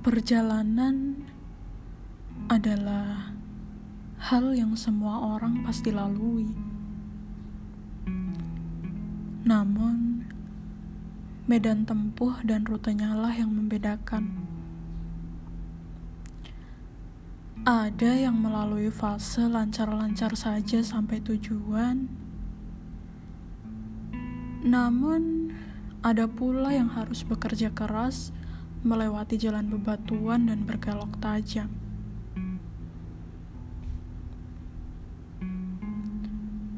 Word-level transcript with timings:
Perjalanan 0.00 1.28
adalah 2.48 3.36
hal 4.16 4.56
yang 4.56 4.72
semua 4.72 5.36
orang 5.36 5.60
pasti 5.60 5.92
lalui. 5.92 6.48
Namun, 9.44 10.24
medan 11.44 11.84
tempuh 11.84 12.32
dan 12.48 12.64
rutenya 12.64 13.12
lah 13.12 13.28
yang 13.28 13.52
membedakan. 13.52 14.40
Ada 17.68 18.24
yang 18.24 18.40
melalui 18.40 18.88
fase 18.88 19.44
lancar-lancar 19.52 20.32
saja 20.32 20.80
sampai 20.80 21.20
tujuan, 21.20 22.08
namun 24.64 25.52
ada 26.00 26.24
pula 26.24 26.72
yang 26.72 26.88
harus 26.88 27.20
bekerja 27.20 27.68
keras 27.76 28.32
melewati 28.80 29.36
jalan 29.36 29.68
bebatuan 29.68 30.48
dan 30.48 30.64
berkelok 30.64 31.20
tajam. 31.20 31.68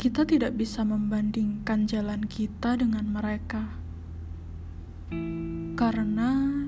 Kita 0.03 0.27
tidak 0.27 0.59
bisa 0.59 0.83
membandingkan 0.83 1.87
jalan 1.87 2.27
kita 2.27 2.75
dengan 2.75 3.07
mereka, 3.07 3.71
karena 5.79 6.59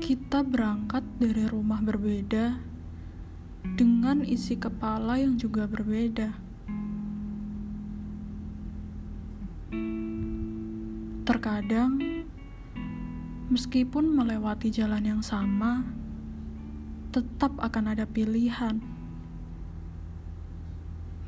kita 0.00 0.40
berangkat 0.40 1.04
dari 1.20 1.44
rumah 1.44 1.84
berbeda 1.84 2.56
dengan 3.76 4.24
isi 4.24 4.56
kepala 4.56 5.20
yang 5.20 5.36
juga 5.36 5.68
berbeda. 5.68 6.32
Terkadang 11.28 12.24
Meskipun 13.48 14.12
melewati 14.12 14.68
jalan 14.68 15.08
yang 15.08 15.22
sama, 15.24 15.80
tetap 17.16 17.56
akan 17.56 17.96
ada 17.96 18.04
pilihan. 18.04 18.76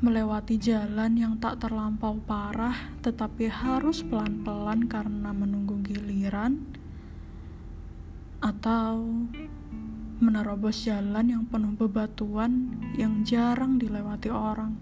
Melewati 0.05 0.61
jalan 0.61 1.17
yang 1.17 1.41
tak 1.41 1.65
terlampau 1.65 2.21
parah, 2.21 2.93
tetapi 3.01 3.49
harus 3.49 4.05
pelan-pelan 4.05 4.85
karena 4.85 5.33
menunggu 5.33 5.81
giliran, 5.81 6.61
atau 8.37 9.25
menerobos 10.21 10.77
jalan 10.85 11.25
yang 11.25 11.43
penuh 11.49 11.73
bebatuan 11.73 12.77
yang 12.93 13.25
jarang 13.25 13.81
dilewati 13.81 14.29
orang. 14.29 14.77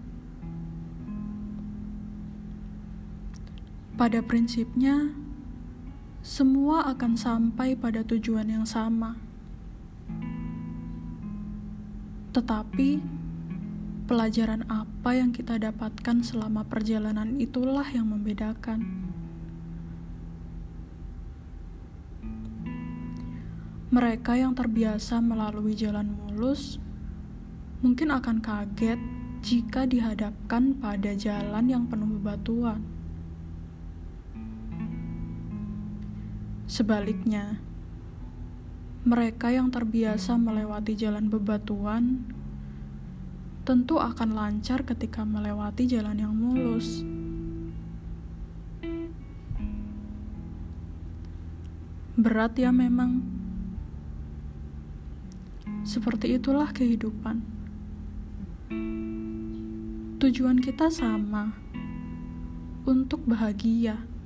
Pada 3.96 4.20
prinsipnya, 4.20 5.12
semua 6.20 6.84
akan 6.84 7.16
sampai 7.16 7.72
pada 7.72 8.04
tujuan 8.04 8.44
yang 8.44 8.68
sama. 8.68 9.16
Tetapi, 12.36 13.00
pelajaran 14.04 14.68
apa 14.68 15.16
yang 15.16 15.32
kita 15.32 15.56
dapatkan 15.56 16.20
selama 16.20 16.68
perjalanan 16.68 17.40
itulah 17.40 17.88
yang 17.88 18.12
membedakan. 18.12 18.84
Mereka 23.90 24.38
yang 24.38 24.54
terbiasa 24.54 25.18
melalui 25.18 25.74
jalan 25.74 26.14
mulus 26.14 26.78
mungkin 27.80 28.12
akan 28.12 28.38
kaget 28.44 29.00
jika 29.40 29.88
dihadapkan 29.88 30.76
pada 30.76 31.16
jalan 31.16 31.64
yang 31.66 31.88
penuh 31.88 32.20
bebatuan. 32.20 32.99
Sebaliknya, 36.70 37.58
mereka 39.02 39.50
yang 39.50 39.74
terbiasa 39.74 40.38
melewati 40.38 40.94
jalan 40.94 41.26
bebatuan 41.26 42.22
tentu 43.66 43.98
akan 43.98 44.38
lancar 44.38 44.86
ketika 44.86 45.26
melewati 45.26 45.90
jalan 45.90 46.14
yang 46.14 46.30
mulus. 46.30 47.02
Berat 52.14 52.54
ya 52.54 52.70
memang. 52.70 53.18
Seperti 55.82 56.38
itulah 56.38 56.70
kehidupan. 56.70 57.42
Tujuan 60.22 60.62
kita 60.62 60.86
sama, 60.86 61.50
untuk 62.86 63.26
bahagia. 63.26 64.19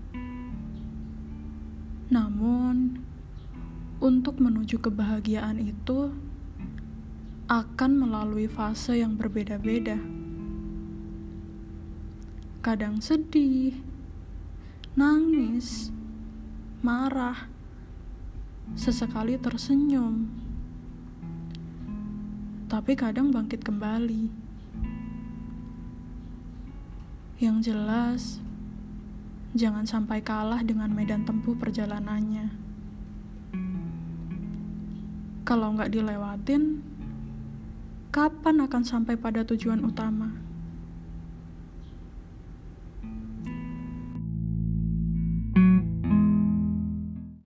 Namun, 2.12 3.00
untuk 4.04 4.36
menuju 4.36 4.80
kebahagiaan 4.84 5.56
itu 5.56 6.12
akan 7.48 7.92
melalui 8.00 8.48
fase 8.48 9.00
yang 9.00 9.16
berbeda-beda. 9.16 9.96
Kadang 12.64 13.00
sedih, 13.04 13.76
nangis, 14.96 15.92
marah, 16.80 17.48
sesekali 18.72 19.36
tersenyum, 19.36 20.28
tapi 22.68 22.96
kadang 22.96 23.28
bangkit 23.28 23.60
kembali. 23.60 24.32
Yang 27.36 27.56
jelas, 27.68 28.22
jangan 29.54 29.86
sampai 29.86 30.18
kalah 30.18 30.66
dengan 30.66 30.90
medan 30.90 31.22
tempuh 31.22 31.54
perjalanannya. 31.54 32.50
Kalau 35.46 35.78
nggak 35.78 35.94
dilewatin, 35.94 36.82
kapan 38.10 38.66
akan 38.66 38.82
sampai 38.82 39.14
pada 39.14 39.46
tujuan 39.46 39.86
utama? 39.86 40.43